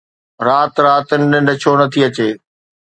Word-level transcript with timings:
رات 0.47 0.73
رات 0.85 1.07
ننڊ 1.29 1.49
ڇو 1.61 1.71
نٿي 1.79 2.01
اچي؟ 2.07 2.29